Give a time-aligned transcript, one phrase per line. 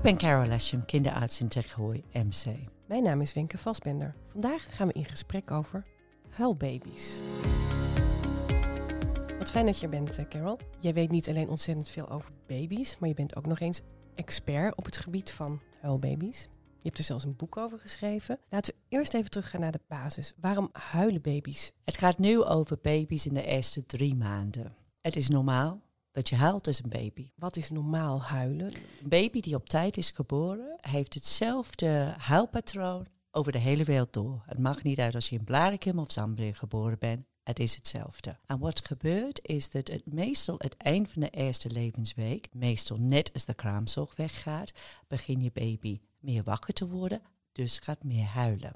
[0.00, 2.44] Ik ben Carol Lesham, kinderarts in Tergooi, MC.
[2.86, 4.14] Mijn naam is Wenke Vasbender.
[4.28, 5.84] Vandaag gaan we in gesprek over
[6.30, 7.18] huilbaby's.
[9.38, 10.58] Wat fijn dat je er bent, eh, Carol.
[10.78, 13.82] Jij weet niet alleen ontzettend veel over baby's, maar je bent ook nog eens
[14.14, 16.42] expert op het gebied van huilbaby's.
[16.52, 18.38] Je hebt er zelfs een boek over geschreven.
[18.50, 20.32] Laten we eerst even teruggaan naar de basis.
[20.40, 21.72] Waarom huilen baby's?
[21.84, 24.74] Het gaat nu over baby's in de eerste drie maanden.
[25.00, 25.80] Het is normaal
[26.12, 27.30] dat je huilt als een baby.
[27.34, 28.72] Wat is normaal huilen?
[29.02, 34.42] Een baby die op tijd is geboren, heeft hetzelfde huilpatroon over de hele wereld door.
[34.46, 37.26] Het mag niet uit als je in Blarikum of Zambia geboren bent.
[37.42, 38.36] Het is hetzelfde.
[38.46, 43.32] En wat gebeurt is dat het meestal het eind van de eerste levensweek, meestal net
[43.32, 44.72] als de kraamzorg weggaat,
[45.08, 47.22] begin je baby meer wakker te worden,
[47.60, 48.72] dus gaat meer huilen.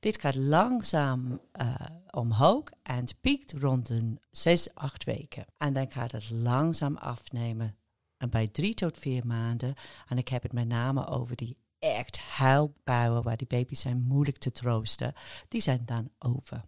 [0.00, 1.74] Dit gaat langzaam uh,
[2.10, 5.46] omhoog en piekt rond een 6, 8 weken.
[5.56, 7.76] En dan gaat het langzaam afnemen.
[8.16, 9.74] En bij drie tot vier maanden,
[10.08, 14.36] en ik heb het met name over die echt huilbuien waar die baby's zijn moeilijk
[14.36, 15.14] te troosten,
[15.48, 16.64] die zijn dan over.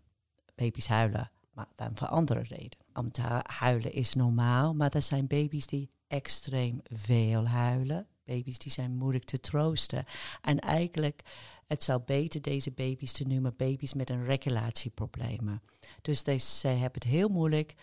[0.55, 2.87] Baby's huilen, maar dan voor andere redenen.
[2.93, 8.07] Om te huilen is normaal, maar er zijn baby's die extreem veel huilen.
[8.29, 10.05] Baby's die zijn moeilijk te troosten.
[10.43, 11.23] En eigenlijk,
[11.67, 15.63] het zou beter deze baby's te noemen baby's met een regulatieproblemen.
[16.03, 16.23] Dus
[16.61, 17.75] zij hebben het heel moeilijk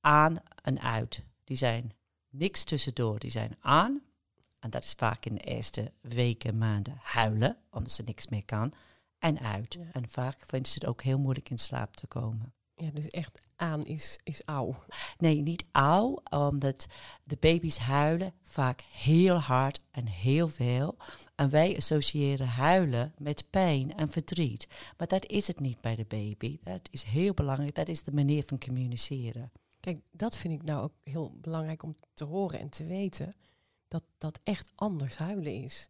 [0.00, 1.24] aan en uit.
[1.44, 1.92] Die zijn
[2.30, 3.18] niks tussendoor.
[3.18, 4.02] Die zijn aan,
[4.58, 8.74] en dat is vaak in de eerste weken, maanden, huilen, omdat ze niks meer kan.
[9.18, 9.78] En uit.
[9.92, 12.54] En vaak vinden ze het ook heel moeilijk in slaap te komen.
[12.82, 14.84] Ja, dus echt aan is, is auw.
[15.18, 16.86] Nee, niet auw, omdat
[17.24, 20.96] de baby's huilen vaak heel hard en heel veel.
[21.34, 24.66] En wij associëren huilen met pijn en verdriet.
[24.96, 26.58] Maar dat is het niet bij de baby.
[26.62, 27.74] Dat is heel belangrijk.
[27.74, 29.52] Dat is de manier van communiceren.
[29.80, 33.34] Kijk, dat vind ik nou ook heel belangrijk om te horen en te weten.
[33.88, 35.88] Dat dat echt anders huilen is.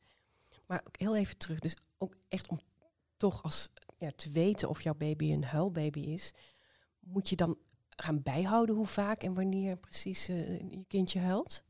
[0.66, 1.58] Maar ook heel even terug.
[1.58, 2.60] Dus ook echt om
[3.16, 3.68] toch als
[3.98, 6.32] ja, te weten of jouw baby een huilbaby is
[7.04, 7.56] moet je dan
[7.96, 11.62] gaan bijhouden hoe vaak en wanneer precies uh, je kindje huilt?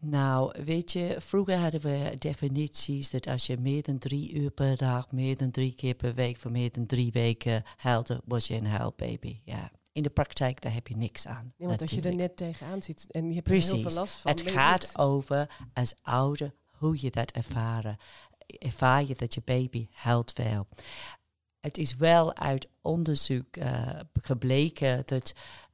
[0.00, 4.76] Nou, weet je, vroeger hadden we definities dat als je meer dan drie uur per
[4.76, 8.54] dag, meer dan drie keer per week, voor meer dan drie weken huilde, was je
[8.54, 9.40] een huilbaby.
[9.44, 9.70] Ja.
[9.92, 11.52] In de praktijk, daar heb je niks aan.
[11.56, 13.70] Nee, want als je er net tegenaan zit en je hebt Precies.
[13.70, 14.30] er heel veel last van.
[14.30, 17.96] Het gaat over als ouder hoe je dat ervaren.
[18.46, 20.66] Ervaar je dat je baby huilt veel
[21.60, 25.32] het is wel uit onderzoek uh, gebleken dat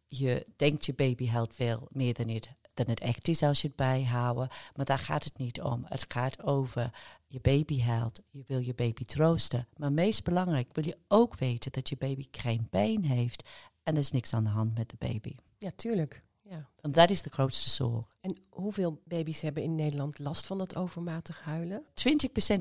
[0.08, 3.66] je denkt je baby huilt veel meer dan het, dan het echt is als je
[3.66, 4.48] het bijhouden.
[4.74, 5.84] Maar daar gaat het niet om.
[5.88, 6.90] Het gaat over
[7.26, 9.68] je baby huilt, je wil je baby troosten.
[9.76, 13.48] Maar meest belangrijk wil je ook weten dat je baby geen pijn heeft
[13.82, 15.34] en er is niks aan de hand met de baby.
[15.58, 16.24] Ja, tuurlijk.
[16.42, 16.68] Ja.
[16.80, 18.16] Want dat is de grootste zorg.
[18.20, 21.84] En hoeveel baby's hebben in Nederland last van dat overmatig huilen?
[21.84, 21.86] 20%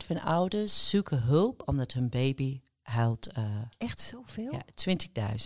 [0.06, 3.29] van ouders zoeken hulp omdat hun baby huilt.
[3.38, 4.51] Uh, Echt zoveel?
[4.51, 4.66] Ja,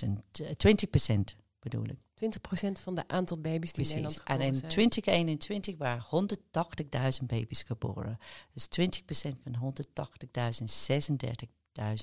[0.05, 0.47] 20.000.
[0.57, 1.97] 20 procent bedoel ik.
[2.13, 3.93] 20 procent van de aantal baby's die Precies.
[3.93, 6.27] in Nederland geboren En in 2021 waren
[7.21, 8.19] 180.000 baby's geboren.
[8.53, 9.73] Dus 20 procent van
[10.61, 10.67] 180.000,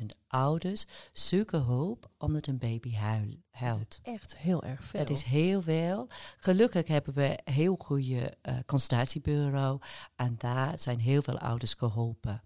[0.01, 3.99] 36.000 ouders zoeken hulp omdat een baby huil, huilt.
[4.03, 5.01] echt heel erg veel.
[5.01, 6.09] Dat is heel veel.
[6.37, 9.81] Gelukkig hebben we een heel goede uh, consultatiebureau
[10.17, 12.43] en daar zijn heel veel ouders geholpen.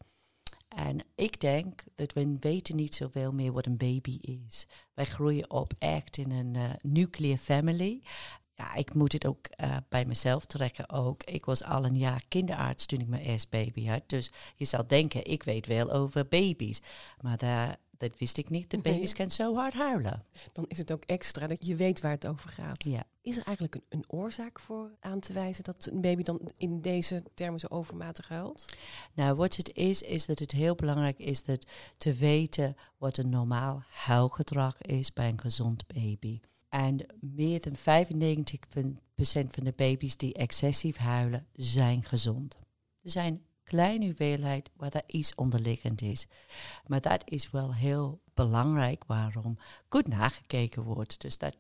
[0.77, 4.67] En ik denk dat we weten niet zoveel meer wat een baby is.
[4.95, 8.03] Wij groeien op echt in een uh, nuclear family.
[8.55, 11.23] Ja, ik moet het ook uh, bij mezelf trekken ook.
[11.23, 14.03] Ik was al een jaar kinderarts toen ik mijn eerste baby had.
[14.07, 16.81] Dus je zal denken, ik weet wel over baby's.
[17.21, 18.71] Maar daar, dat wist ik niet.
[18.71, 20.25] De baby's kan zo hard huilen.
[20.53, 22.85] Dan is het ook extra dat je weet waar het over gaat.
[22.85, 23.05] Ja.
[23.23, 26.81] Is er eigenlijk een, een, oorzaak voor aan te wijzen dat een baby dan in
[26.81, 28.65] deze termen zo overmatig huilt?
[29.15, 31.67] Nou, wat het is, is dat het heel belangrijk is dat
[31.97, 36.41] te weten wat een normaal huilgedrag is bij een gezond baby.
[36.69, 37.81] En meer dan 95%
[39.47, 42.59] van de baby's die excessief huilen, zijn gezond.
[43.03, 46.27] Er zijn kleine hoeveelheid waar er iets onderliggend is.
[46.87, 49.59] Maar dat is wel heel belangrijk waarom
[49.89, 51.21] goed nagekeken wordt.
[51.21, 51.57] Dus dat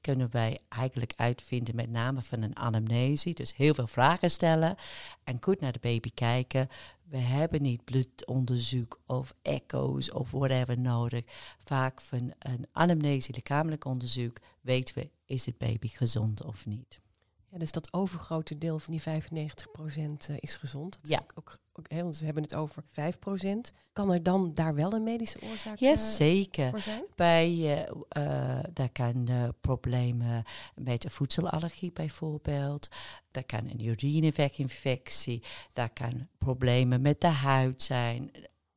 [0.00, 3.30] kunnen wij eigenlijk uitvinden met name van een anamnese.
[3.30, 4.76] Dus heel veel vragen stellen
[5.24, 6.68] en goed naar de baby kijken.
[7.04, 11.22] We hebben niet bloedonderzoek of echo's of whatever nodig.
[11.64, 17.00] Vaak van een anamnese, lichamelijk onderzoek, weten we is het baby gezond of niet.
[17.50, 20.92] Ja, dus dat overgrote deel van die 95% is gezond.
[20.92, 21.24] Dat is Ja.
[21.34, 23.72] Ook, ook, hè, want we hebben het over 5%.
[23.92, 26.70] Kan er dan daar wel een medische oorzaak Ja, eh, zeker.
[26.70, 27.02] voor zijn?
[27.14, 32.88] Bij, eh eh, daar kan eh, problemen met een voedselallergie bijvoorbeeld.
[33.30, 35.42] Daar kan een urineweginfectie.
[35.72, 38.30] Daar kan problemen met de huid zijn.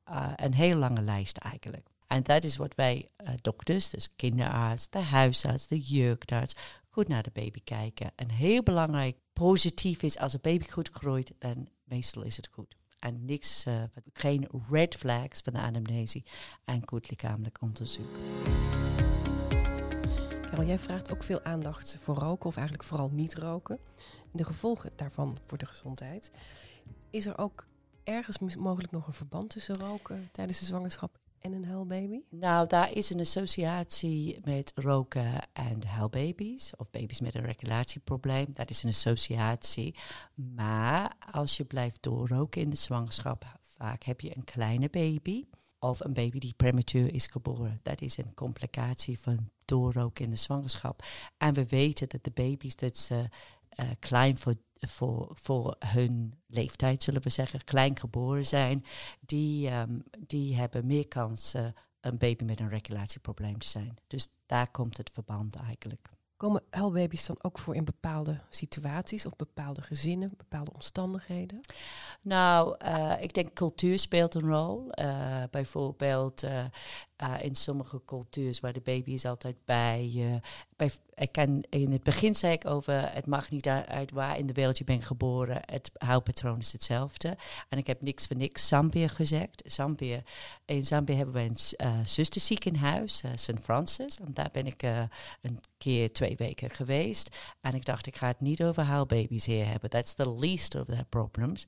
[0.03, 1.88] Eh, een heel lange lijst eigenlijk.
[2.07, 6.56] En dat is wat wij eh, dokters, dus kinderarts, de huisarts, de jeugdarts,
[6.91, 8.11] goed naar de baby kijken.
[8.15, 12.75] En heel belangrijk, positief is als een baby goed groeit, dan meestal is het goed.
[12.99, 13.83] En niks, eh,
[14.13, 16.25] geen red flags van de anamnesie
[16.65, 18.15] en goed lichamelijk onderzoek.
[20.41, 23.79] Carol, jij vraagt ook veel aandacht voor roken, of eigenlijk vooral niet roken.
[24.31, 26.31] De gevolgen daarvan voor de gezondheid.
[27.09, 27.67] Is er ook
[28.03, 32.21] ergens mogelijk nog een verband tussen roken tijdens de zwangerschap en een huilbaby?
[32.29, 38.47] Nou, daar is een associatie met roken en huilbaby's of baby's met een regulatieprobleem.
[38.53, 39.95] Dat is een associatie.
[40.35, 45.45] Maar als je blijft doorroken in de zwangerschap, vaak heb je een kleine baby
[45.79, 47.79] of een baby die prematuur is geboren.
[47.83, 51.03] Dat is een complicatie van doorroken in de zwangerschap.
[51.38, 53.29] En we weten dat de baby's dat ze
[53.69, 54.55] eh, klein voor,
[54.89, 58.86] voor, voor hun leeftijd, zullen we zeggen, klein geboren zijn,
[59.19, 61.66] die, ehm, die hebben meer kans eh,
[62.01, 63.98] een baby met een regulatieprobleem te zijn.
[64.07, 66.10] Dus daar komt het verband eigenlijk.
[66.38, 71.60] Komen huilbaby's dan ook voor in bepaalde situaties of bepaalde gezinnen, bepaalde omstandigheden?
[72.22, 74.92] Nou, eh, ik denk cultuur speelt een rol.
[74.92, 76.44] Eh, bijvoorbeeld
[77.21, 80.39] eh, in sommige cultuurs waar de baby is altijd bij je.
[80.75, 84.45] bij, ik kan, in het begin zei ik over, het mag niet uit- waar in
[84.47, 85.62] de wereld je bent geboren.
[85.65, 87.38] Het huilpatroon is hetzelfde.
[87.69, 89.62] En ik heb niks voor niks Zambia gezegd.
[89.65, 90.21] Zambia,
[90.65, 93.59] in Zambia hebben we een s- eh, zusterziekenhuis, eh, St.
[93.62, 94.19] Francis.
[94.19, 94.81] En daar ben ik
[95.41, 97.35] een keer twee weken geweest.
[97.62, 99.89] En ik dacht, ik ga het niet over huilbaby's hier hebben.
[99.89, 101.65] That's the least of their problems.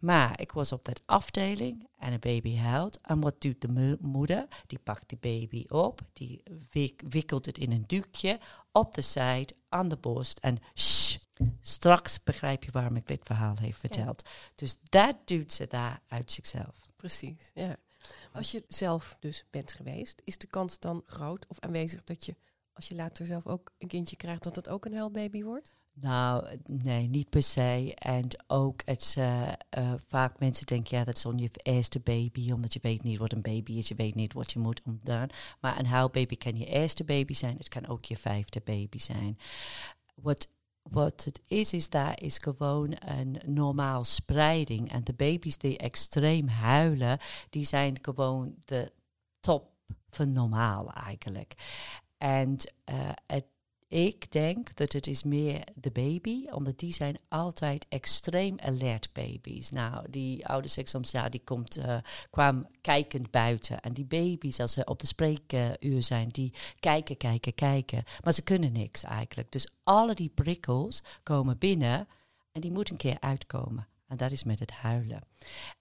[0.00, 2.98] Maar ik was op dat afdeling en een baby huilt.
[3.02, 4.46] En wat doet de mo- moeder?
[4.66, 8.40] Die pakt die baby op, die wik- wikkelt het in een doekje
[8.72, 10.38] op de zijde, aan de borst.
[10.38, 11.18] En shh,
[11.60, 14.28] straks begrijp je waarom ik dit verhaal heb verteld.
[14.54, 16.90] Dus dat doet ze daar uit zichzelf.
[16.96, 17.76] Precies, ja.
[18.32, 22.36] Als je zelf dus bent geweest, is de kans dan groot of aanwezig dat je,
[22.72, 25.72] als je later zelf ook een kindje krijgt, dat het ook een huilbaby wordt?
[26.00, 27.94] Nou, nee, niet per se.
[27.94, 32.52] En ook het, eh, eh, vaak mensen denken, ja, dat is dan je eerste baby,
[32.52, 35.30] omdat je weet niet wat een baby is, je weet niet wat je moet doen.
[35.60, 39.38] Maar een huilbaby kan je eerste baby zijn, het kan ook je vijfde baby zijn.
[40.14, 40.48] Wat,
[40.82, 44.92] wat het is, is daar is gewoon een normaal spreiding.
[44.92, 47.18] En de baby's die extreem huilen,
[47.50, 48.92] die zijn gewoon de
[49.40, 49.70] top
[50.10, 51.54] van normaal eigenlijk.
[52.18, 53.44] En eh, het
[53.90, 59.70] ik denk dat het is meer de baby, omdat die zijn altijd extreem alert baby's.
[59.70, 61.96] Nou, die ouders zeggen soms, nou, die komt, eh,
[62.30, 63.80] kwam kijkend buiten.
[63.80, 68.04] En die baby's, als ze op de spreekuur zijn, die kijken, kijken, kijken.
[68.24, 69.52] Maar ze kunnen niks eigenlijk.
[69.52, 72.08] Dus alle die prikkels komen binnen
[72.52, 73.86] en die moeten een keer uitkomen.
[74.10, 75.20] En dat is met het huilen.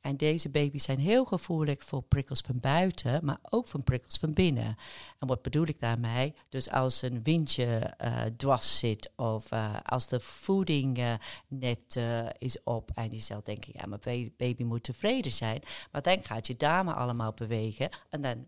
[0.02, 4.31] En deze baby's zijn heel gevoelig voor prikkels van buiten, maar ook van prikkels van
[4.31, 4.76] binnen.
[5.20, 6.34] En wat bedoel ik daarmee?
[6.50, 11.14] Dus als een windje eh, dwars zit of eh, als de voeding eh,
[11.48, 12.00] net
[12.38, 15.62] is op en je zal denken, ja, mijn ba- baby moet tevreden zijn.
[15.92, 18.48] Maar dan gaat je dame allemaal bewegen en dan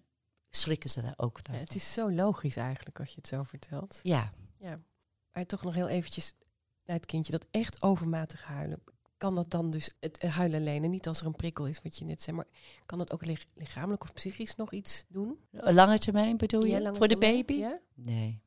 [0.49, 1.59] schrikken ze daar ook Ja, van.
[1.59, 3.99] het is zo logisch eigenlijk als je het zo vertelt.
[4.03, 4.79] Ja, Ja.
[5.31, 6.33] Maar toch nog heel eventjes
[6.85, 8.81] naar het kindje dat echt overmatig huilen.
[9.21, 11.81] Kan dat dan dus het eh, huilen alleen en niet als er een prikkel is,
[11.81, 12.45] wat je net zei, maar
[12.85, 15.37] kan dat ook lich- lichamelijk of psychisch nog iets doen?
[15.51, 16.79] lange termijn bedoel je?
[16.81, 17.53] Ja, voor de baby?
[17.53, 17.79] Ja?
[17.93, 18.41] Nee.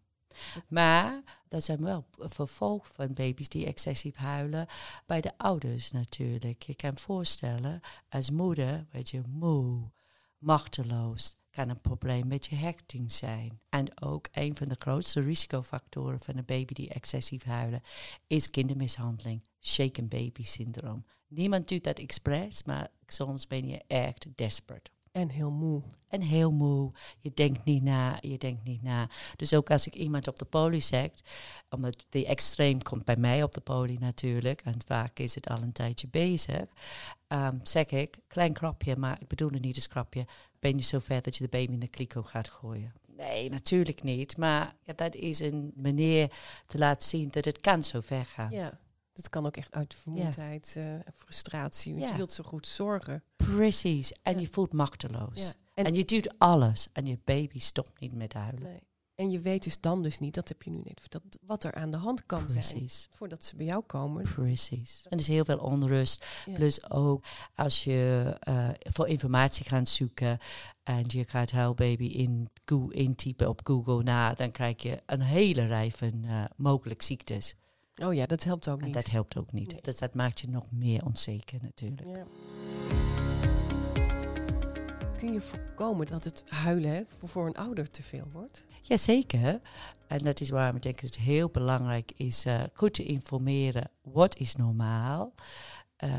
[0.68, 4.66] Maar dat zijn wel vervolg van baby's die excessief huilen
[5.06, 6.62] bij de ouders natuurlijk.
[6.62, 9.90] Je kan voorstellen, als moeder word je moe,
[10.38, 13.60] machteloos, kan een probleem met je hechting zijn.
[13.68, 17.82] En ook een van de grootste risicofactoren van een baby die excessief huilen
[18.26, 21.04] is kindermishandeling, shaken baby syndroom.
[21.28, 24.90] Niemand doet dat expres, maar soms ben je echt desperate.
[25.12, 25.82] En heel moe.
[26.08, 26.92] En heel moe.
[27.18, 29.08] Je denkt niet na, je denkt niet na.
[29.36, 31.10] Dus ook als ik iemand op de poli zeg,
[31.70, 35.62] omdat die extreem komt bij mij op de poli natuurlijk, en vaak is het al
[35.62, 36.64] een tijdje bezig,
[37.26, 40.26] ehm, zeg ik, klein krapje, maar ik bedoel het niet als krapje,
[40.58, 42.92] ben je zover dat je de baby in de kliko gaat gooien?
[43.16, 44.36] Nee, natuurlijk niet.
[44.36, 46.32] Maar ja, dat is een manier
[46.66, 48.50] te laten zien dat het kan zo ver gaan.
[48.50, 48.78] Ja.
[49.14, 52.10] Dat kan ook echt uit vermoeidheid, eh, frustratie, want Ja.
[52.10, 53.22] je wilt zo goed zorgen.
[53.36, 54.12] Precies.
[54.22, 54.40] En Ja.
[54.40, 55.38] je voelt machteloos.
[55.38, 55.52] Ja.
[55.74, 56.88] En, En, je doet alles.
[56.92, 58.62] En je baby stopt niet met huilen.
[58.62, 58.82] nee.
[59.14, 61.74] En je weet dus dan dus niet, dat heb je nu net verteld, wat er
[61.74, 62.88] aan de hand kan zijn.
[63.10, 64.22] Voordat ze bij jou komen.
[64.22, 65.00] Precies.
[65.04, 66.26] En er is heel veel onrust.
[66.46, 66.52] Ja.
[66.54, 70.38] Plus ook als je eh, voor informatie gaat zoeken
[70.82, 72.48] en je gaat huilbaby in
[72.90, 77.54] intypen op Google na, dan krijg je een hele rij van eh, mogelijke ziektes.
[78.02, 78.94] Oh ja, dat helpt ook En niet.
[78.94, 79.72] dat helpt ook niet.
[79.72, 79.80] Nee.
[79.80, 82.08] Dus dat maakt je nog meer onzeker natuurlijk.
[82.16, 82.24] Ja.
[85.18, 88.64] Kun je voorkomen dat het huilen voor, voor een ouder te veel wordt?
[88.82, 89.60] Jazeker.
[90.06, 93.90] En dat is waarom ik denk dat het heel belangrijk is eh, goed te informeren
[94.02, 95.34] wat is normaal.
[95.96, 96.10] Eh,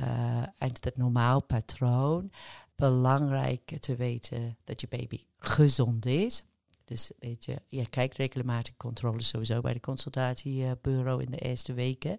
[0.42, 2.32] en dat normaal patroon.
[2.76, 6.44] Belangrijk te weten dat je baby gezond is.
[6.86, 12.18] Dus weet je, je kijkt regelmatig controle sowieso bij de consultatiebureau in de eerste weken.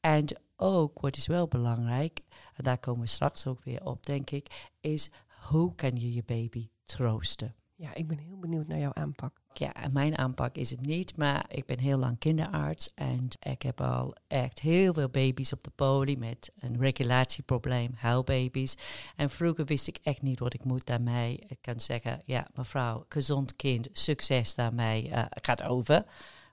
[0.00, 0.24] En
[0.56, 2.20] ook, wat is wel belangrijk,
[2.54, 5.10] en daar komen we straks ook weer op, denk ik, is
[5.48, 7.54] hoe kan je je baby troosten?
[7.82, 9.32] Ja, ik ben heel benieuwd naar jouw aanpak.
[9.52, 13.80] Ja, mijn aanpak is het niet, maar ik ben heel lang kinderarts en ik heb
[13.80, 18.76] al echt heel veel baby's op de poli met een regulatieprobleem, huilbaby's.
[19.16, 21.38] En vroeger wist ik echt niet wat ik moet daarmee.
[21.46, 26.04] Ik kan zeggen, ja mevrouw, gezond kind, succes daarmee, eh gaat over.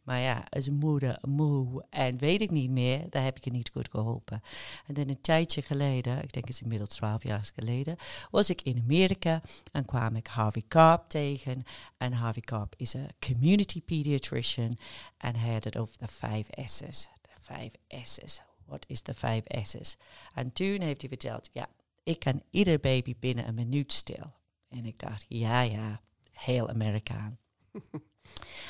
[0.10, 3.70] Maar ja, als moeder moe en weet ik niet meer, daar heb ik je niet
[3.70, 4.42] goed geholpen.
[4.88, 7.96] En dan een tijdje geleden, ik denk het is inmiddels twaalf jaar geleden,
[8.30, 11.63] was ik in Amerika en kwam ik Harvey Karp tegen.
[11.98, 14.78] En Harvey Karp is een community pediatrician
[15.18, 17.10] en hij had het over de vijf S's.
[17.22, 18.42] De vijf S's.
[18.66, 19.98] Wat is de vijf S's?
[20.34, 21.70] En toen heeft hij verteld, ja,
[22.04, 24.34] ik kan ieder baby binnen een minuut stil.
[24.70, 26.01] En ik dacht, ja, ja,
[26.32, 27.38] heel Amerikaan.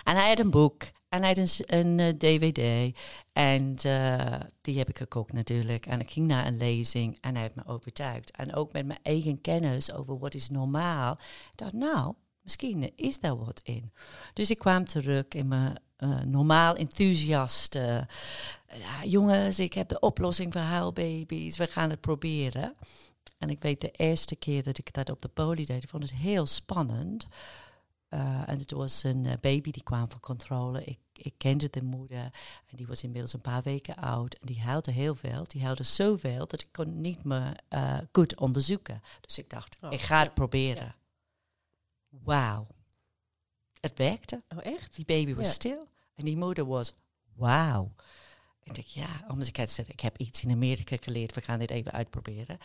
[0.04, 2.98] en hij had een boek en hij had een, een eh, dvd.
[3.34, 5.86] En eh, die heb ik gekocht natuurlijk.
[5.86, 8.32] En ik ging naar een lezing en hij heeft me overtuigd.
[8.32, 11.12] En ook met mijn eigen kennis over wat is normaal.
[11.52, 13.92] Ik dacht, nou, misschien is daar wat in.
[14.34, 18.08] Dus ik kwam terug in mijn eh, normaal enthousiaste...
[19.04, 21.58] jongens, ik heb de oplossing voor huilbaby's.
[21.58, 22.76] We gaan het proberen.
[23.38, 26.04] En ik weet de eerste keer dat ik dat op de poli deed, ik vond
[26.04, 27.28] het heel spannend.
[28.10, 30.84] Eh, en het was een eh, baby die kwam voor controle.
[30.84, 32.24] Ik, ik kende de moeder
[32.66, 34.34] en die was inmiddels een paar weken oud.
[34.34, 35.44] En die huilde heel veel.
[35.48, 39.02] Die huilde zoveel dat ik kon niet meer eh, goed onderzoeken.
[39.22, 40.96] Dus ik dacht, Oh, ik ga het ja, proberen.
[42.10, 42.68] Wauw.
[43.80, 44.42] Het werkte.
[44.56, 44.96] Oh, echt?
[44.96, 45.52] Die baby was Ja.
[45.54, 45.88] stil.
[46.16, 46.94] En die moeder was,
[47.36, 47.94] wauw.
[48.64, 51.60] Ik dacht, ja, omdat ik had gezegd, ik heb iets in Amerika geleerd, we gaan
[51.60, 52.58] dit even uitproberen.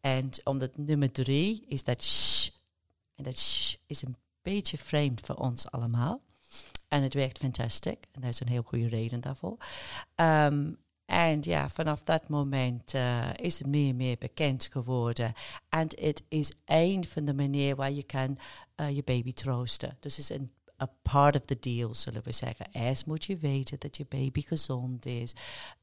[0.00, 2.48] En omdat nummer drie is dat shh.
[3.14, 6.20] En dat shh is een beetje vreemd voor ons allemaal.
[6.88, 7.94] En het werkt fantastisch.
[8.12, 9.56] En daar is een heel goede reden daarvoor.
[10.14, 10.72] Ehm,
[11.06, 15.32] en ja, vanaf dat moment eh, is het meer en meer bekend geworden.
[15.68, 18.38] En het is een van de manieren waar je kan
[18.74, 19.96] eh, je baby troosten.
[20.00, 20.52] Dus het is een
[20.82, 22.66] a part of the deal, zullen we zeggen.
[22.72, 25.32] Eerst moet je weten dat je baby gezond is.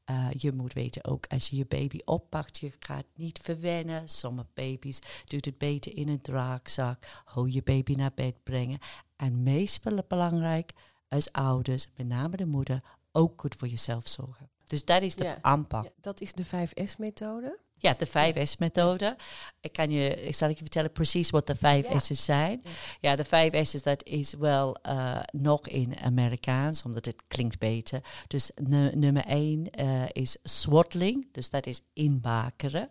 [0.04, 4.08] Eh, je moet weten ook als je je baby oppakt, je gaat niet verwennen.
[4.08, 7.22] Sommige baby's doen het beter in een draagzak.
[7.24, 8.78] Hoe je baby naar bed brengen.
[9.16, 10.72] En meest belangrijk,
[11.08, 12.82] als ouders, met name de moeder,
[13.12, 14.50] ook goed voor jezelf zorgen.
[14.64, 15.84] Dus dat is de aanpak.
[15.84, 17.58] Ja, dat is de 5S-methode.
[17.82, 19.16] Ja, de 5S-methode.
[19.60, 21.98] Ik kan je, ik zal ik je vertellen precies wat de 5 Ja.
[21.98, 22.62] S's zijn.
[23.00, 23.16] Ja.
[23.16, 28.00] De 5 S's, dat is wel eh, nog in Amerikaans, omdat het klinkt beter.
[28.26, 29.70] Dus nu- nummer 1
[30.12, 32.90] is swaddling, dus dat is inbakeren.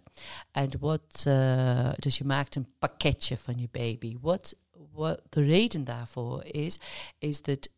[0.51, 4.17] En wat, eh, dus je maakt een pakketje van je baby.
[4.21, 4.55] Wat,
[4.91, 6.79] wat de reden daarvoor is,
[7.17, 7.69] is dat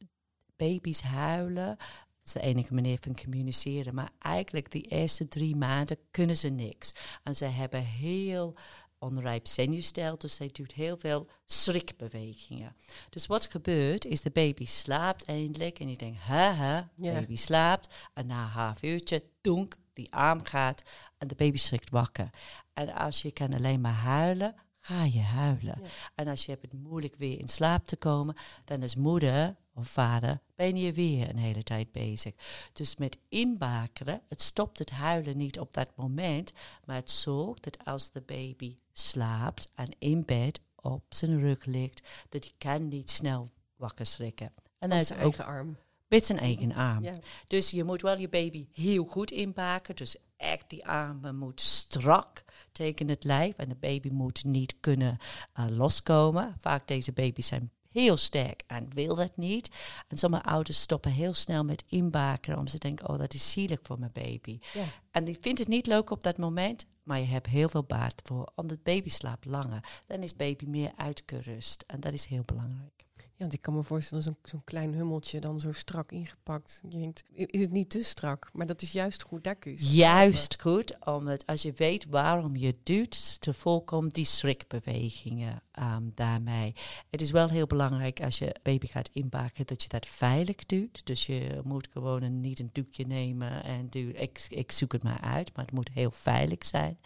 [0.55, 1.77] baby's huilen.
[2.23, 3.95] Dat is de enige manier van communiceren.
[3.95, 6.93] Maar eigenlijk die eerste drie maanden kunnen ze niks.
[7.23, 8.55] En ze hebben heel
[8.99, 12.75] onrijp zenuwstel, dus zij doet heel veel schrikbewegingen.
[13.09, 17.13] Dus wat gebeurt is de baby slaapt eindelijk en je denkt, haha, Ja.
[17.13, 17.93] baby slaapt.
[18.13, 20.83] En na een half uurtje, donk, die arm gaat
[21.17, 22.29] en de baby schrikt wakker.
[22.73, 25.79] En als je kan alleen maar huilen, ga je huilen.
[25.81, 25.87] Ja.
[26.15, 29.87] En als je hebt het moeilijk weer in slaap te komen, dan is moeder of
[29.87, 32.33] vader ben je weer een hele tijd bezig.
[32.73, 36.53] Dus met inbakeren, het stopt het huilen niet op dat moment,
[36.85, 42.01] maar het zorgt dat als de baby slaapt en in bed op zijn rug ligt,
[42.29, 44.53] dat hij kan niet snel wakker schrikken.
[44.79, 45.77] En is zijn ook eigen arm.
[46.07, 47.03] met zijn eigen arm.
[47.03, 47.13] Ja.
[47.47, 49.95] Dus je moet wel je baby heel goed inbaken.
[49.95, 53.57] Dus echt die armen moet strak tegen het lijf.
[53.57, 55.17] En de baby moet niet kunnen
[55.53, 56.55] eh, loskomen.
[56.59, 59.69] Vaak deze baby's zijn heel sterk en wil dat niet.
[60.07, 62.57] En sommige ouders stoppen heel snel met inbaken.
[62.57, 64.59] Omdat ze denken, oh dat is zielig voor mijn baby.
[64.73, 64.85] Ja.
[65.11, 66.85] En die vindt het niet leuk op dat moment.
[67.03, 68.51] Maar je hebt heel veel baat voor.
[68.55, 69.83] Omdat baby slaapt langer.
[70.07, 71.83] Dan is baby meer uitgerust.
[71.87, 73.03] En dat is heel belangrijk.
[73.15, 76.81] Ja, want ik kan me voorstellen, zo'n zo'n klein hummeltje dan zo strak ingepakt.
[76.89, 78.49] Je denkt, is het niet te strak?
[78.53, 79.85] Maar dat is juist goed, daar kun je.
[79.85, 86.03] Juist goed, omdat als je weet waarom je het doet, te voorkomt die schrikbewegingen ehm,
[86.13, 86.73] daarmee.
[87.09, 91.05] Het is wel heel belangrijk als je baby gaat inbaken dat je dat veilig doet.
[91.05, 94.15] Dus je moet gewoon een, niet een doekje nemen en doen,
[94.49, 96.97] ik, zoek het maar uit, maar het moet heel veilig zijn.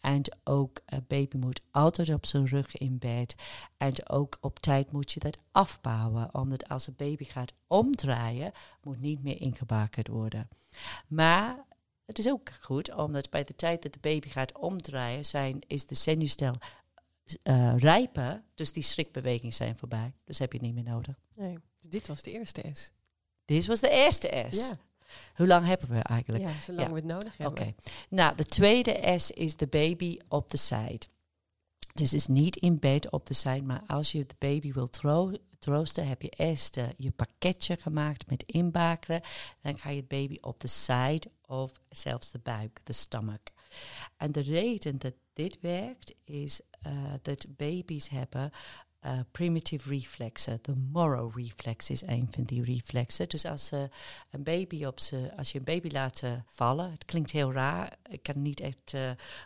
[0.00, 3.34] En ook, een baby moet altijd op zijn rug in bed.
[3.76, 8.52] En ook op tijd moet je dat afbouwen, omdat als een baby gaat omdraaien,
[8.82, 10.48] moet niet meer ingebakerd worden.
[11.06, 11.64] Maar
[12.06, 15.86] het is ook goed, omdat bij de tijd dat de baby gaat omdraaien, zijn, is
[15.86, 16.54] de zenuwstel
[17.42, 20.12] eh rijper, dus die schrikbewegingen zijn voorbij.
[20.24, 21.14] Dus heb je het niet meer nodig.
[21.34, 22.90] Nee, dus dit was de eerste S.
[23.44, 24.68] Dit was de eerste S.
[24.68, 24.74] Ja,
[25.34, 26.44] Hoe lang hebben we eigenlijk?
[26.44, 26.92] ja zolang Ja.
[26.92, 27.62] we het nodig Oké.
[27.64, 27.74] hebben.
[28.08, 31.00] Nou, de tweede S is de baby op de side.
[31.94, 35.32] Dus is niet in bed op de side, maar als je de baby wil tro-
[35.58, 39.20] troosten, heb je eerst eh, je pakketje gemaakt met inbakeren.
[39.60, 43.38] Dan ga je het baby op de side of zelfs de buik, de stomach.
[44.16, 48.50] En de reden dat dit werkt is eh, dat baby's hebben
[49.00, 50.58] eh, primitive reflexen.
[50.62, 53.28] De Morrow reflex is een van die reflexen.
[53.28, 53.70] Dus als,
[54.30, 57.96] een baby op ze, als je een baby laat eh, vallen, het klinkt heel raar,
[58.10, 58.94] ik kan het niet echt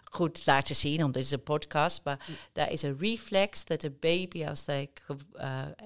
[0.05, 3.97] goed laten zien, want dit is een podcast, maar daar is een reflex dat een
[4.01, 4.91] baby als hij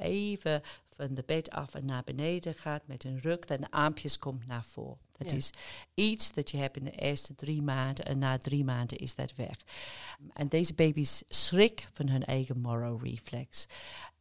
[0.01, 0.63] even
[0.97, 4.47] van de bed af en naar beneden gaat met een ruk, dan de armpjes komt
[4.47, 4.99] naar voren.
[5.13, 5.37] Dat Ja.
[5.37, 5.51] is
[5.95, 9.35] iets dat je hebt in de eerste drie maanden en na drie maanden is dat
[9.35, 9.57] weg.
[10.33, 13.67] En deze baby's schrik van hun eigen Morrow reflex.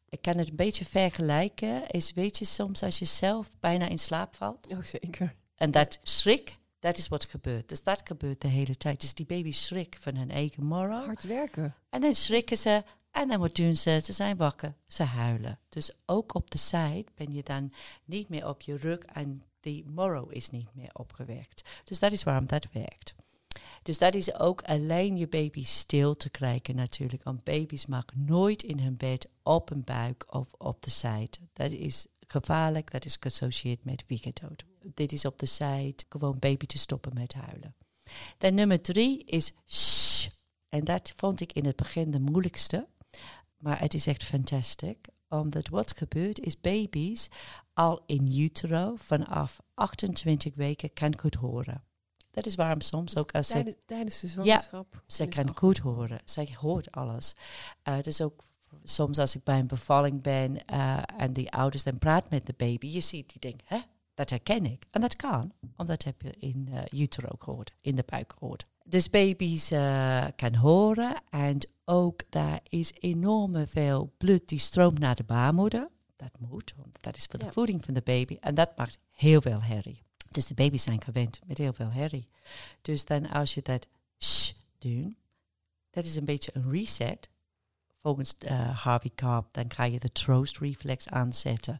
[0.09, 1.87] Ik kan het een beetje vergelijken.
[1.87, 5.35] Is weet je soms als je zelf bijna in slaap valt Oh, zeker.
[5.55, 7.69] en dat schrik, dat is wat gebeurt.
[7.69, 9.01] Dus dat gebeurt de hele tijd.
[9.01, 11.05] Dus die baby's schrik van hun eigen Morrow.
[11.05, 11.75] Hard werken.
[11.89, 12.83] En dan schrikken ze.
[13.11, 13.99] En dan wat doen ze?
[14.03, 14.75] Ze zijn wakker.
[14.87, 15.59] Ze huilen.
[15.69, 17.73] Dus ook op de side ben je dan
[18.05, 21.69] niet meer op je rug en die morrow is niet meer opgewerkt.
[21.83, 23.13] Dus dat is waarom dat werkt.
[23.83, 27.23] Dus dat is ook alleen je baby stil te krijgen natuurlijk.
[27.23, 31.37] Want baby's maken nooit in hun bed op een buik of op de side.
[31.53, 32.91] Dat is gevaarlijk.
[32.91, 34.65] Dat is geassocieerd met wiegendood.
[34.83, 35.95] Dit is op de side.
[36.09, 37.75] Gewoon baby te stoppen met huilen.
[38.37, 40.29] Dan nummer drie is shh.
[40.69, 42.87] En dat vond ik in het begin de moeilijkste.
[43.61, 44.95] Maar het is echt fantastisch.
[45.29, 47.27] Omdat wat gebeurt is baby's
[47.73, 51.83] al in utero vanaf 28 weken kan goed horen.
[52.31, 55.03] Dat is waarom soms ook als ze, tijdens, tijdens de zwangerschap.
[55.07, 56.21] ze is kan goed horen.
[56.25, 57.35] Zij hoort alles.
[57.87, 58.43] Uh, dus ook
[58.83, 62.53] soms als ik bij een bevalling ben uh, en die ouders dan praat met de
[62.57, 63.79] baby, je ziet die denkt, hè,
[64.13, 64.85] dat herken ik.
[64.91, 68.65] En dat kan, omdat heb je in uh, utero gehoord, in de buik gehoord.
[68.91, 75.15] Dus baby's uh, kan horen en ook daar is enorm veel bloed die stroomt naar
[75.15, 75.89] de baarmoeder.
[76.15, 78.37] Dat moet, want dat is voor de voeding van de baby.
[78.39, 80.03] En dat maakt heel veel herrie.
[80.29, 82.27] Dus de baby's zijn gewend met heel veel herrie.
[82.81, 83.87] Dus dan als je dat
[84.19, 85.15] shh doet,
[85.89, 87.29] dat is een beetje een reset.
[88.01, 91.79] Volgens uh, Harvey Karp, dan ga je de troost reflex aanzetten.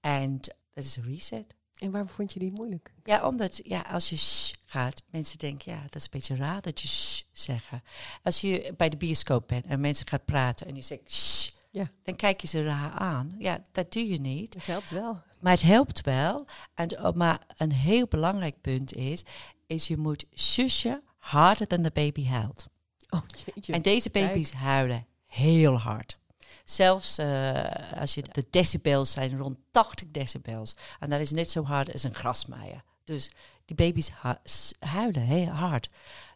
[0.00, 0.40] En
[0.72, 1.54] dat is een reset.
[1.78, 2.92] En waarom vond je die moeilijk?
[3.04, 6.80] Ja, omdat ja, als je gaat, mensen denken, ja, dat is een beetje raar dat
[6.80, 6.88] je
[7.32, 7.82] zeggen.
[8.22, 11.90] Als je bij de bioscoop bent en mensen gaan praten en je zegt shh, Ja.
[12.02, 13.34] dan kijk je ze raar aan.
[13.38, 14.54] Ja, dat doe je niet.
[14.54, 15.22] Het helpt wel.
[15.40, 16.46] Maar het helpt wel.
[16.74, 19.22] En, oh, maar een heel belangrijk punt is,
[19.66, 22.68] is je moet shushen harder dan de baby huilt.
[23.08, 23.20] Oh
[23.54, 23.72] jeetje.
[23.72, 24.26] En deze Kijk.
[24.26, 26.18] baby's huilen heel hard.
[26.64, 27.64] Zelfs uh,
[28.00, 30.76] als je de decibels zijn rond 80 decibels.
[31.00, 32.82] En dat is net zo hard als een grasmaaier.
[33.04, 33.30] Dus
[33.64, 34.10] die baby's
[34.78, 35.90] huilen heel hard.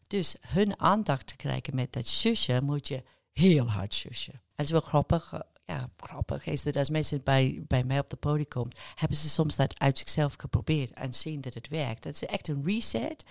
[0.06, 4.34] Dus hun aandacht te krijgen met dat shushen moet je heel hard shushen.
[4.34, 5.32] En het is wel grappig.
[5.32, 9.16] Uh, ja, grappig is dat als mensen bij, bij mij op de podium komen, hebben
[9.16, 12.02] ze soms dat uit zichzelf geprobeerd en zien dat het werkt.
[12.02, 13.24] Dat is echt een reset.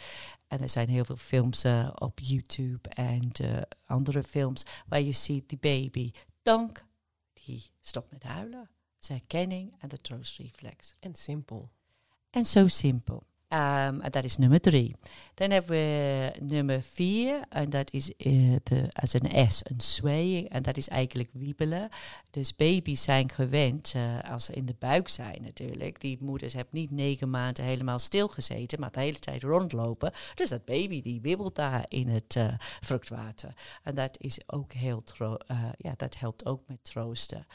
[0.48, 3.32] En er zijn heel veel films uh, op YouTube en
[3.86, 6.12] andere films waar je ziet die baby,
[6.44, 6.86] dank,
[7.48, 8.70] die stopt met huilen.
[8.98, 10.96] Zijn herkenning en de troostreflex.
[11.00, 11.72] En simpel.
[12.30, 13.24] En zo simpel.
[13.50, 14.96] Um, en dat is nummer drie.
[15.34, 20.50] Dan hebben we nummer vier, en dat is uh, de, als een S, een swaying,
[20.50, 21.90] en dat is eigenlijk wiebelen.
[22.30, 26.80] Dus baby's zijn gewend, uh, als ze in de buik zijn natuurlijk, die moeders hebben
[26.80, 30.12] niet negen maanden helemaal stilgezeten, maar de hele tijd rondlopen.
[30.36, 33.54] Dus dat baby die wiebelt daar in het uh, vruchtwater.
[33.84, 35.04] En dat is ook heel,
[35.78, 37.46] ja, dat helpt ook met troosten.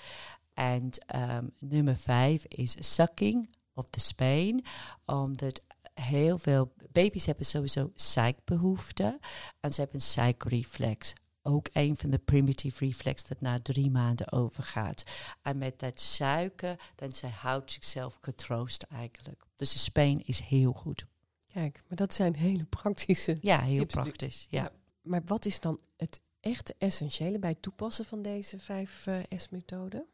[0.55, 4.65] En um, nummer vijf is sucking of de speen,
[5.07, 5.61] omdat
[6.03, 9.19] heel veel baby's hebben sowieso suikbehoeften
[9.61, 11.13] en ze hebben een suikreflex.
[11.45, 15.03] ook een van de primitieve reflex dat na drie maanden overgaat.
[15.43, 19.43] En met dat suiker, dan zij houdt zichzelf getroost eigenlijk.
[19.57, 21.07] Dus de speen is heel goed.
[21.53, 23.37] Kijk, maar dat zijn hele praktische.
[23.41, 24.47] Ja, heel Tips praktisch.
[24.51, 24.73] Ja.
[25.03, 30.07] Maar wat is dan het echte essentiële bij het toepassen van deze vijf eh, S-methoden?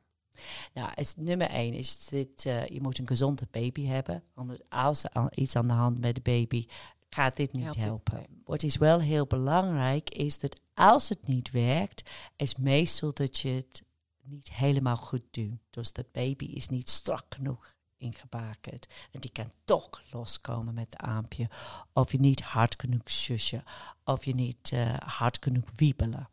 [0.74, 4.22] Nou, is, nummer één is dit, eh, je moet een gezonde baby hebben.
[4.68, 6.66] Als er iets aan de hand met de baby,
[7.11, 8.27] gaat dit niet Helpt het, helpen.
[8.44, 13.48] Wat is wel heel belangrijk, is dat als het niet werkt, is meestal dat je
[13.48, 13.83] het
[14.22, 15.59] niet helemaal goed doet.
[15.70, 18.87] Dus dat baby is niet strak genoeg ingebakerd.
[19.11, 21.48] En die kan toch loskomen met de aampje.
[21.92, 23.64] Of je niet hard genoeg sussen.
[24.05, 26.29] Of je niet eh, hard genoeg wiebelen.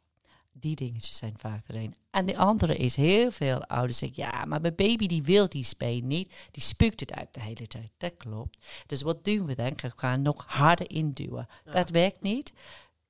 [0.58, 1.96] Die dingetjes zijn vaak er een.
[2.12, 5.64] En de andere is heel veel ouders zeggen, ja, maar mijn baby die wil die
[5.64, 6.48] speen niet.
[6.52, 7.92] Die spuugt het uit de hele tijd.
[7.98, 8.66] Dat klopt.
[8.86, 9.74] Dus wat doen we dan?
[9.76, 11.48] We gaan nog harder induwen.
[11.64, 12.54] Dat werkt niet.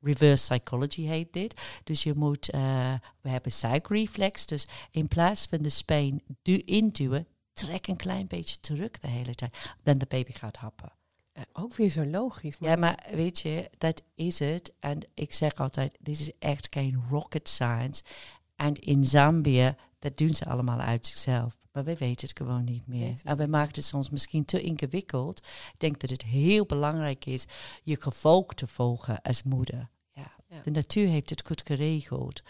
[0.01, 1.61] Reverse psychology heet dit.
[1.83, 4.45] Dus je moet, eh, we hebben suikerreflex.
[4.45, 9.35] Dus in plaats van de speen du induwen, trek een klein beetje terug de hele
[9.35, 9.55] tijd.
[9.83, 10.91] Dan de baby gaat happen.
[11.35, 12.55] Eh, ook weer zo logisch.
[12.59, 14.73] Ja, maar weet je, dat is het.
[14.79, 18.03] En ik zeg altijd, dit is echt geen rocket science.
[18.55, 21.57] En in Zambia, dat doen ze allemaal uit zichzelf.
[21.71, 23.19] Maar we weten het gewoon niet meer.
[23.23, 25.39] En we maken het soms misschien te ingewikkeld.
[25.73, 27.45] Ik denk dat het heel belangrijk is
[27.83, 29.89] je gevolg te volgen als moeder.
[30.11, 30.31] Ja.
[30.49, 30.61] Ja.
[30.61, 32.41] De natuur heeft het goed geregeld.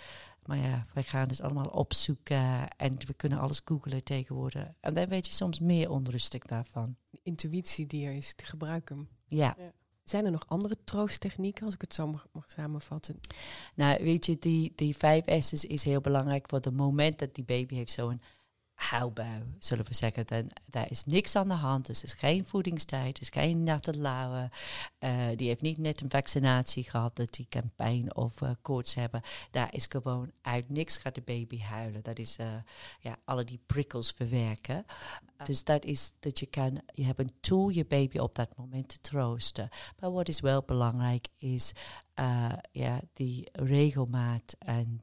[0.45, 4.67] Maar ja, wij gaan het allemaal opzoeken en we kunnen alles googlen tegenwoordig.
[4.79, 6.95] En dan weet je soms meer onrustig daarvan.
[7.09, 9.07] De intuïtie die er is, die gebruik hem.
[9.25, 9.57] Ja.
[10.03, 13.19] Zijn er nog andere troosttechnieken, als ik het zo mag, mag samenvatten?
[13.75, 17.43] Nou, weet je, die, die vijf S's is heel belangrijk voor het moment dat die
[17.43, 18.21] baby heeft zo'n
[18.75, 20.25] huilbui, zullen we zeggen.
[20.27, 23.63] Dan, daar is niks aan de hand, dus er is geen voedingstijd, er is geen
[23.63, 24.49] natte lauwen.
[24.97, 28.95] Eh, die heeft niet net een vaccinatie gehad, dat die kan pijn of eh, koorts
[28.95, 29.21] hebben.
[29.51, 32.03] Daar is gewoon uit niks gaat de baby huilen.
[32.03, 32.47] Dat is eh,
[32.99, 34.85] ja, alle die prikkels verwerken.
[35.43, 38.87] Dus dat is dat je kan, je hebt een tool je baby op dat moment
[38.87, 39.69] te troosten.
[39.99, 41.73] Maar wat is wel belangrijk is
[42.71, 44.99] ja, die regelmaat en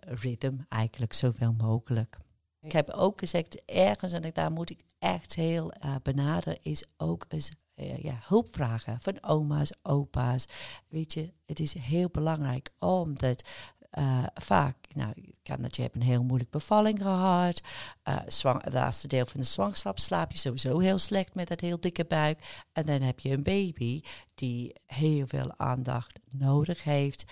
[0.00, 2.18] ritme eigenlijk zoveel mogelijk.
[2.64, 7.24] Ik heb ook gezegd, ergens, en daar moet ik echt heel eh benaderen, is ook
[7.28, 10.44] eens eh, ja, hulp vragen van oma's, opa's.
[10.88, 13.42] Weet je, het is heel belangrijk omdat
[13.90, 17.60] eh, vaak, nou, kan dat je hebt een heel moeilijk bevalling gehad.
[18.02, 21.60] eh zwang, het laatste deel van de zwangerschap slaap je sowieso heel slecht met dat
[21.60, 22.62] heel dikke buik.
[22.72, 24.00] En dan heb je een baby
[24.34, 27.24] die heel veel aandacht nodig heeft.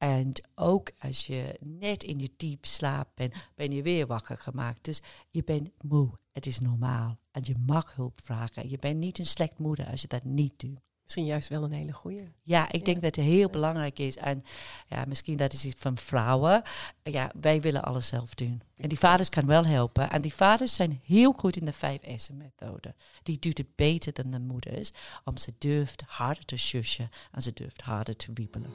[0.00, 4.84] En ook als je net in je diep slaap bent, ben je weer wakker gemaakt.
[4.84, 6.10] Dus je bent moe.
[6.32, 7.18] Het is normaal.
[7.30, 8.70] En je mag hulp vragen.
[8.70, 10.80] Je bent niet een slecht moeder als je dat niet doet.
[11.02, 12.24] Misschien juist wel een hele goeie.
[12.42, 14.16] Ja, ik denk dat het heel belangrijk is.
[14.16, 14.44] En
[14.88, 16.62] ja, misschien dat is iets van vrouwen.
[17.02, 18.62] Ja, wij willen alles zelf doen.
[18.76, 20.10] En die vaders kan wel helpen.
[20.10, 22.94] En die vaders zijn heel goed in de 5S-methode.
[23.22, 24.90] Die doet het beter dan de moeders.
[25.24, 28.70] Om ze durft harder te shushen en ze durft harder te wiebelen.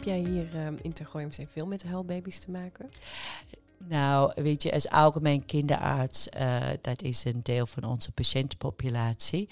[0.00, 2.88] Heb jij hier ehm in Tergooium veel met huilbaby's te maken?
[3.78, 9.48] Nou, weet je, als algemeen kinderarts, eh, dat is een deel van onze patiëntenpopulatie.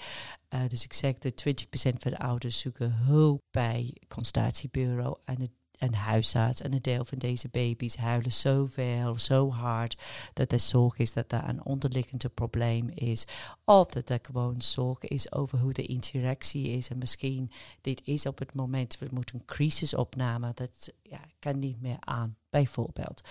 [0.47, 5.51] Eh, dus ik zeg dat 20% van de ouders zoeken hulp bij consultatiebureau en het
[5.79, 6.61] en huisarts.
[6.61, 9.97] En een deel van deze baby's huilen zoveel, zo hard,
[10.33, 13.25] dat er zorg is dat daar een onderliggend probleem is.
[13.65, 16.89] Of dat er gewoon zorg is over hoe de interactie is.
[16.89, 21.81] En misschien dit is op het moment, we moeten een crisisopname, dat ja, kan niet
[21.81, 23.21] meer aan, bijvoorbeeld.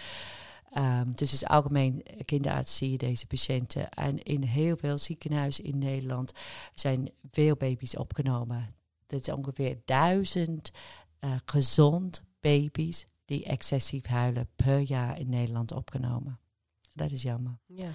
[0.77, 3.89] Um, dus als algemeen kinderarts zie je deze patiënten.
[3.89, 6.33] En in heel veel ziekenhuizen in Nederland
[6.75, 8.75] zijn veel baby's opgenomen.
[9.07, 10.71] Dat is ongeveer duizend
[11.21, 16.38] uh, gezond baby's die excessief huilen per jaar in Nederland opgenomen.
[16.92, 17.59] Dat is jammer.
[17.66, 17.90] Ja.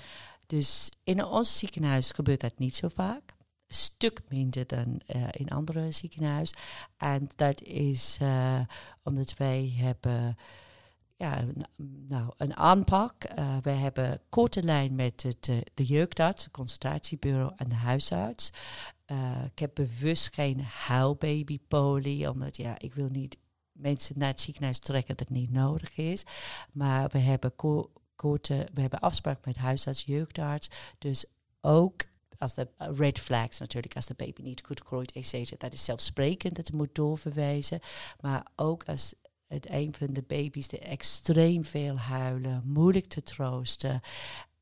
[0.45, 3.35] Dus in ons ziekenhuis gebeurt dat niet zo vaak.
[3.67, 6.57] Een stuk minder dan uh, in andere ziekenhuizen.
[6.97, 8.59] En dat is uh,
[9.03, 10.37] omdat wij hebben
[11.15, 11.45] ja,
[12.07, 13.13] nou, een aanpak.
[13.39, 18.51] Uh, we hebben korte lijn met het, de jeugdarts, het consultatiebureau en de huisarts.
[19.07, 23.37] Uh, ik heb bewust geen huilbabypolie, omdat ja, ik wil niet
[23.73, 26.23] mensen naar het ziekenhuis trekken dat het niet nodig is.
[26.71, 27.91] Maar we hebben ko
[28.73, 30.69] we hebben afspraak met huisarts, jeugdarts.
[30.97, 31.25] Dus
[31.61, 32.05] ook
[32.37, 35.59] als de red flags natuurlijk, als de baby niet goed groeit, etc.
[35.59, 37.79] Dat is zelfsprekend, dat moet doorverwijzen.
[38.19, 39.13] Maar ook als
[39.47, 44.01] het een van de baby's die extreem veel huilen, moeilijk te troosten.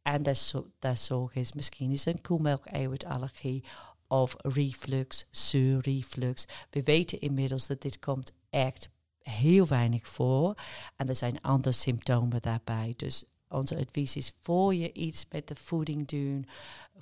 [0.02, 3.64] En dat, zo, dat zorg is, misschien is een koemelk-eiwitallergie.
[4.08, 6.46] of reflux, surreflux.
[6.70, 8.90] We weten inmiddels dat dit komt echt
[9.24, 10.56] heel weinig voor.
[10.96, 12.94] En er zijn andere symptomen daarbij.
[12.98, 16.48] Dus onze advies is voor je iets met de voeding doen,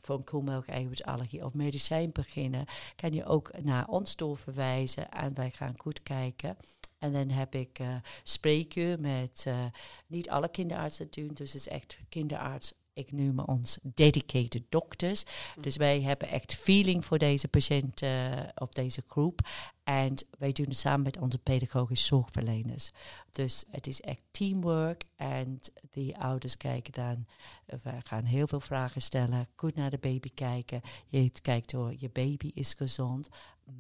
[0.01, 5.73] voor een koelmelkeiwitallergie of medicijn beginnen, kan je ook naar ons doorverwijzen en wij gaan
[5.77, 6.57] goed kijken.
[6.97, 9.65] En dan heb ik uh, spreekuur met uh,
[10.07, 15.23] niet alle kinderartsen doen, dus het is echt kinderarts ik noem ons dedicated doctors.
[15.55, 15.61] Mm.
[15.61, 19.39] Dus wij hebben echt feeling voor deze patiënt uh, of deze groep.
[19.83, 22.91] En wij doen het samen met onze pedagogische zorgverleners.
[23.31, 25.03] Dus het is echt teamwork.
[25.15, 25.59] En
[25.91, 27.25] die ouders kijken dan,
[27.67, 30.81] uh, we gaan heel veel vragen stellen, goed naar de baby kijken.
[31.07, 33.29] Je kijkt door, je baby is gezond.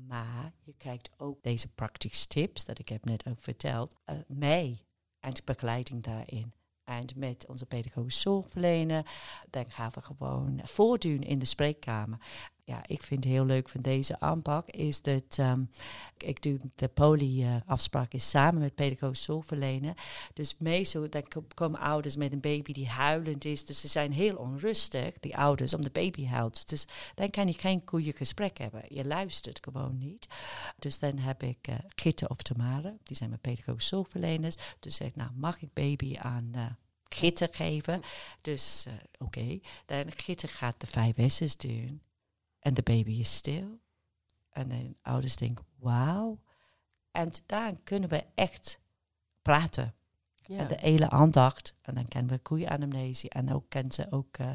[0.07, 4.87] Maar je kijkt ook deze praktische tips, dat ik heb net ook verteld, uh, mee.
[5.19, 6.53] En begeleiding daarin.
[6.89, 9.05] En met onze pedagogische zorgverlener,
[9.49, 12.17] dan gaan we gewoon voordoen in de spreekkamer.
[12.69, 15.69] Ja, ik vind heel leuk van deze aanpak is dat um,
[16.17, 19.93] ik doe de poli-afspraak is samen met pedagogische zorgverlener.
[20.33, 23.65] Dus meestal dan komen ouders met een baby die huilend is.
[23.65, 26.69] Dus ze zijn heel onrustig, die ouders, om de baby huilt.
[26.69, 28.83] Dus dan kan je geen goede gesprek hebben.
[28.87, 30.27] Je luistert gewoon niet.
[30.79, 34.55] Dus dan heb ik uh, Gitte of Tamara, die zijn mijn pedagogische zorgverleners.
[34.79, 36.51] Dus zeg, nou mag ik baby aan...
[36.55, 36.65] Uh,
[37.13, 38.01] Gitte geven.
[38.41, 38.85] Dus
[39.17, 42.01] oké, dan Gitte gaat de vijf S's doen.
[42.59, 43.79] En de baby is stil.
[44.49, 46.39] En de ouders denken, wauw.
[47.11, 48.79] En dan kunnen we echt
[49.41, 49.95] praten.
[50.35, 50.57] Ja.
[50.57, 51.75] En de hele aandacht.
[51.81, 53.29] En dan kennen we goede anamnese.
[53.29, 54.51] En ook kunnen ze ook uh,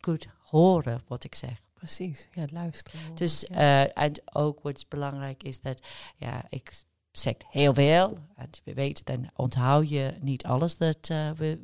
[0.00, 1.64] goed horen wat ik zeg.
[1.74, 3.14] Precies, ja, luisteren.
[3.14, 6.84] Dus, uh, en ook wat belangrijk is dat, ja, ik
[7.18, 8.18] zegt heel veel.
[8.36, 11.60] En we weten, dan onthoud je niet alles dat uh, we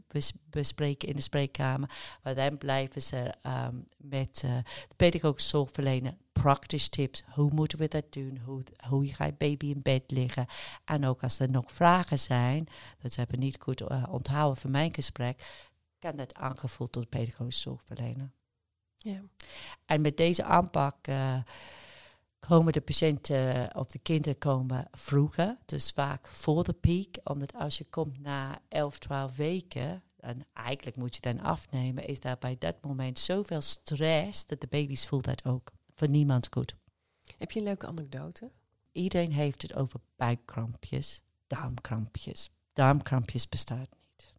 [0.50, 1.90] bespreken in de spreekkamer.
[2.22, 4.56] Maar dan blijven ze um, met uh,
[4.88, 7.22] de pedagogische zorgverlener praktische tips.
[7.34, 8.38] Hoe moeten we dat doen?
[8.44, 10.46] Hoe, hoe ga je baby in bed liggen?
[10.84, 12.66] En ook als er nog vragen zijn,
[13.02, 15.66] dat ze hebben niet goed uh, onthouden van mijn gesprek,
[15.98, 18.30] kan dat aangevuld door de pedagogische zorgverlener.
[18.98, 19.20] Ja.
[19.86, 21.06] En met deze aanpak
[22.48, 27.18] komen de patiënten of de kinderen komen vroeger, dus vaak voor de piek.
[27.24, 32.20] Omdat als je komt na 11, 12 weken, en eigenlijk moet je dan afnemen, is
[32.20, 35.72] daar bij dat moment zoveel stress dat de baby's voelt dat ook.
[35.94, 36.74] Voor niemand goed.
[37.38, 38.50] Heb je een leuke anekdote?
[38.92, 42.50] Iedereen heeft het over buikkrampjes, darmkrampjes.
[42.72, 44.32] Darmkrampjes bestaat niet.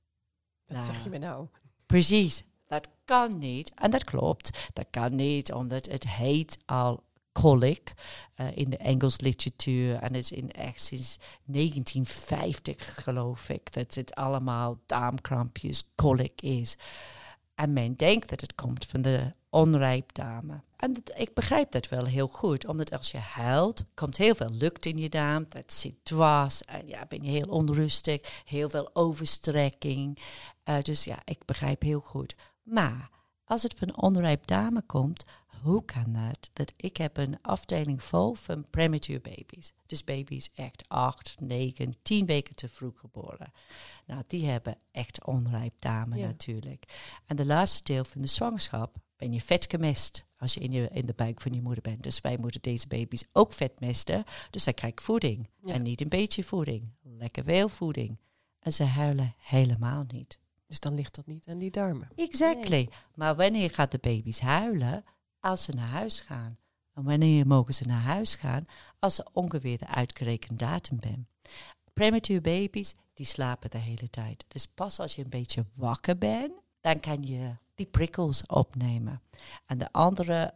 [0.66, 1.48] Wat nou, zeg je me nou?
[1.86, 3.74] Precies, dat kan niet.
[3.74, 4.70] En dat klopt.
[4.74, 7.94] Dat kan niet, omdat het heet al colic
[8.38, 9.96] uh, in de Engels literatuur.
[9.96, 16.78] En is in echt sinds 1950 geloof ik dat het allemaal darmkrampjes, colic is.
[17.56, 20.62] En men denkt dat het komt van de onrijp dame.
[20.76, 24.86] En ik begrijp dat wel heel goed, omdat als je huilt, komt heel veel lucht
[24.86, 30.20] in je darm, dat zit dwars en ja, ben je heel onrustig, heel veel overstrekking.
[30.66, 32.36] Uh, dus ja, ik begrijp heel goed.
[32.64, 33.10] Maar
[33.46, 35.24] als het van onrijp dame komt,
[35.64, 36.50] hoe kan dat?
[36.54, 39.74] Dat ik heb een afdeling vol van premature baby's.
[39.86, 43.52] Dus baby's echt 8, 9, 10 weken te vroeg geboren.
[44.06, 46.28] Nou, die hebben echt onrijp dame ja.
[46.28, 46.86] natuurlijk.
[47.26, 50.90] En de laatste deel van de zwangerschap ben je vet gemest als je in, je
[50.92, 52.04] in de buik van je moeder bent.
[52.04, 54.24] Dus wij moeten deze baby's ook vet mesten.
[54.50, 55.50] Dus zij krijgt voeding.
[55.66, 55.74] Ja.
[55.74, 56.90] En niet een beetje voeding.
[57.02, 58.18] Lekker veel voeding.
[58.60, 60.40] En ze huilen helemaal niet.
[60.68, 62.10] Dus dan ligt dat niet aan die darmen.
[62.16, 62.70] Exactly.
[62.70, 62.90] Nee.
[63.16, 65.04] Maar wanneer gaat de baby's huilen?
[65.44, 66.58] Als ze naar huis gaan.
[66.94, 68.66] En wanneer mogen ze naar huis gaan?
[69.00, 71.28] Als ze ongeveer de uitgerekende datum ben.
[71.94, 74.46] Premature baby's, die slapen de hele tijd.
[74.48, 79.22] Dus pas als je een beetje wakker bent, dan kan je die prikkels opnemen.
[79.66, 80.54] En de andere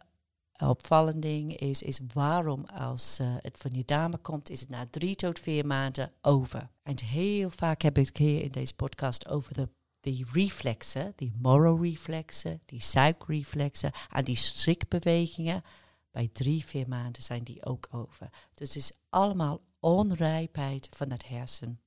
[0.56, 4.86] opvallende ding is, is waarom als uh, het van je dame komt, is het na
[4.90, 6.68] drie tot vier maanden over.
[6.82, 9.68] En heel vaak heb ik hier in deze podcast over de
[10.08, 11.32] die reflexen, die
[11.80, 15.62] reflexen, die suikreflexen en die schrikbewegingen,
[16.10, 18.30] bij drie, vier maanden zijn die ook over.
[18.54, 21.80] Dus het is allemaal onrijpheid van het hersen.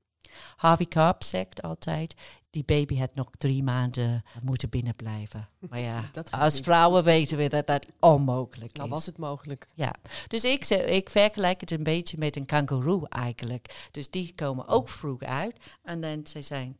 [0.55, 2.15] Harvey Karp zegt altijd,
[2.49, 5.49] die baby had nog drie maanden moeten binnenblijven.
[5.69, 8.93] Maar ja, als vrouwen weten we dat dat onmogelijk nou, is.
[8.93, 9.67] was het mogelijk.
[9.73, 9.95] Ja,
[10.27, 13.87] dus ik, ik vergelijk het een beetje met een kangoeroe eigenlijk.
[13.91, 16.73] Dus die komen ook vroeg uit en dan ze zijn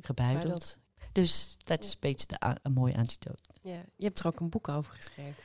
[0.00, 0.78] gebuideld.
[1.12, 3.50] Dus dat is een beetje de, een mooi antidote.
[3.62, 5.42] Ja, je hebt er ook een boek over geschreven.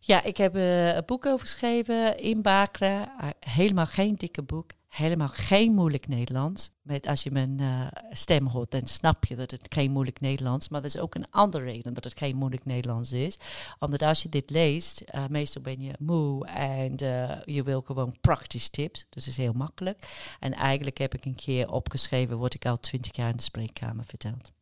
[0.00, 3.14] Ja, ik heb uh, een boek over geschreven in Bakra.
[3.20, 4.70] Uh, helemaal geen dikke boek.
[4.88, 6.70] Helemaal geen moeilijk Nederlands.
[6.82, 10.68] Met, als je mijn uh, stem hoort, dan snap je dat het geen moeilijk Nederlands
[10.68, 13.38] Maar er is ook een andere reden dat het geen moeilijk Nederlands is.
[13.78, 18.16] Omdat als je dit leest, uh, meestal ben je moe en uh, je wil gewoon
[18.20, 19.06] praktisch tips.
[19.10, 20.08] Dus het is heel makkelijk.
[20.40, 24.04] En eigenlijk heb ik een keer opgeschreven wat ik al twintig jaar in de spreekkamer
[24.04, 24.52] verteld.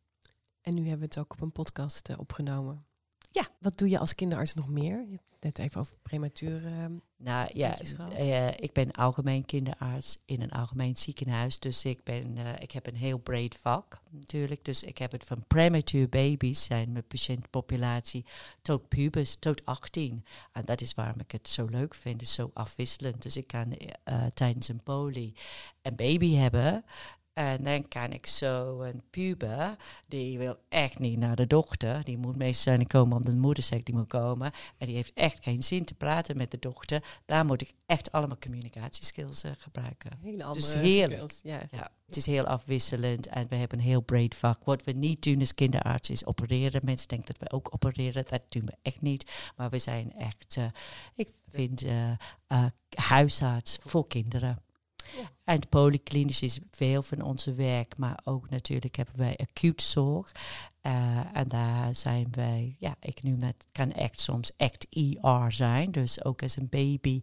[0.61, 2.86] En nu hebben we het ook op een podcast opgenomen.
[3.37, 3.47] Ja.
[3.59, 5.05] Wat doe je als kinderarts nog meer?
[5.09, 6.63] Je hebt net even over prematuur.
[6.63, 6.85] Uh,
[7.17, 7.77] nou ja,
[8.19, 11.59] uh, ik ben algemeen kinderarts in een algemeen ziekenhuis.
[11.59, 14.65] Dus ik, ben, uh, ik heb een heel breed vak natuurlijk.
[14.65, 18.25] Dus ik heb het van prematuur baby's, zijn mijn patiëntpopulatie,
[18.61, 20.25] tot pubers, tot 18.
[20.51, 23.21] En dat is waarom ik het zo leuk vind, is zo afwisselend.
[23.21, 23.77] Dus ik kan
[24.33, 25.33] tijdens een poli
[25.81, 26.83] een baby hebben.
[27.37, 32.03] En dan kan ik zo een puber, die wil echt niet naar de dochter.
[32.03, 34.51] Die moet meestal zijn komen omdat de moeder zegt die moet komen.
[34.77, 37.03] En die heeft echt geen zin te praten met de dochter.
[37.25, 40.11] Daar moet ik echt allemaal communicatieskills uh, gebruiken.
[40.21, 41.31] Hele andere dus heerlijk.
[41.31, 41.77] skills, ja.
[41.77, 41.91] ja.
[42.05, 44.63] Het is heel afwisselend en we hebben een heel breed vak.
[44.63, 46.81] Wat we niet doen als kinderarts is opereren.
[46.83, 48.23] Mensen denken dat we ook opereren.
[48.27, 49.51] Dat doen we echt niet.
[49.55, 50.65] Maar we zijn echt, uh,
[51.15, 54.61] ik vind, uh, huisarts voor kinderen.
[55.43, 60.31] En polyklinisch is veel van onze werk, maar ook natuurlijk hebben wij acute zorg.
[60.81, 65.91] Uh, en daar zijn wij, ja, ik noem dat, kan echt soms echt ER zijn.
[65.91, 67.21] Dus ook als een baby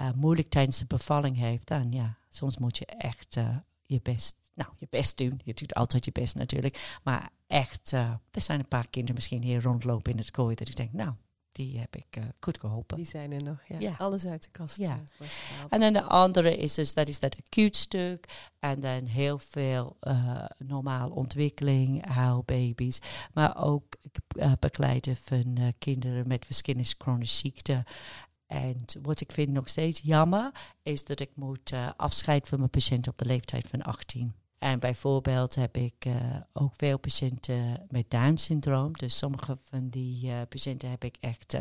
[0.00, 4.36] uh, moeilijk tijdens de bevalling heeft, dan ja, soms moet je echt uh, je best,
[4.54, 5.40] nou, je best doen.
[5.44, 6.98] Je doet altijd je best natuurlijk.
[7.02, 10.76] Maar echt, er zijn een paar kinderen misschien hier rondlopen in het kooi dat ik
[10.76, 11.12] denk, nou,
[11.52, 12.96] die heb ik uh, goed geholpen.
[12.96, 13.94] Die zijn er nog, ja.
[13.98, 14.76] Alles uit de kast.
[14.76, 15.00] Ja.
[15.18, 15.28] Uh,
[15.68, 18.50] en dan de andere is dus, dat is dat acute stuk.
[18.58, 22.98] En dan heel veel uh, normaal ontwikkeling, huilbaby's.
[23.32, 23.96] Maar ook
[24.58, 27.84] begeleiden van kinderen met verschillende chronische ziekten.
[28.46, 30.50] En wat ik vind nog steeds jammer,
[30.82, 34.41] is dat ik moet afscheid van mijn patiënt op de leeftijd van 18.
[34.62, 36.14] En bijvoorbeeld heb ik uh,
[36.52, 38.92] ook veel patiënten met Down-syndroom.
[38.92, 41.60] Dus sommige van die uh, patiënten heb ik echt uh,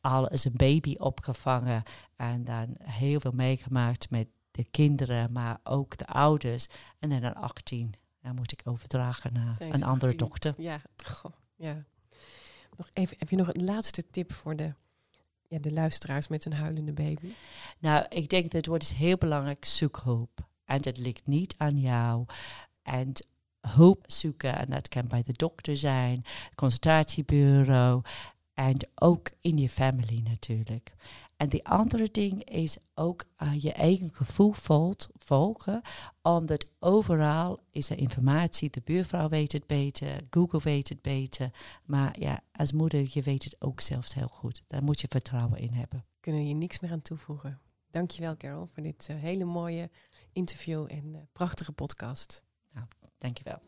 [0.00, 1.82] al als een baby opgevangen.
[2.16, 6.66] En dan heel veel meegemaakt met de kinderen, maar ook de ouders.
[6.98, 10.54] En dan aan 18 dan moet ik overdragen naar een andere dochter.
[10.56, 11.84] Ja, Goh, ja.
[12.76, 14.74] Nog even, heb je nog een laatste tip voor de,
[15.48, 17.32] ja, de luisteraars met een huilende baby?
[17.78, 20.50] Nou, ik denk dat het wordt heel belangrijk, zoek hulp.
[20.64, 22.24] En het ligt niet aan jou.
[22.82, 23.12] En
[23.60, 28.02] hulp zoeken, en dat kan bij de dokter zijn, consultatiebureau
[28.54, 30.94] en ook in je family natuurlijk.
[31.36, 34.52] En die andere ding is ook uh, je eigen gevoel
[35.18, 35.82] volgen,
[36.22, 38.70] omdat overal is er informatie.
[38.70, 41.50] De buurvrouw weet het beter, Google weet het beter.
[41.84, 44.62] Maar ja, als moeder, je weet het ook zelfs heel goed.
[44.66, 46.04] Daar moet je vertrouwen in hebben.
[46.20, 47.60] Kunnen je niks meer aan toevoegen.
[47.90, 49.90] Dankjewel, Carol, voor dit uh, hele mooie
[50.32, 52.44] interview en uh, prachtige podcast.
[52.72, 52.86] Nou,
[53.18, 53.60] dankjewel.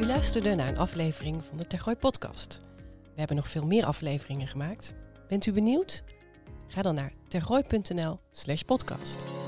[0.00, 2.60] U luisterde naar een aflevering van de Tergooi podcast.
[3.02, 4.94] We hebben nog veel meer afleveringen gemaakt.
[5.28, 6.04] Bent u benieuwd?
[6.66, 9.39] Ga dan naar tergooi.nl slash podcast.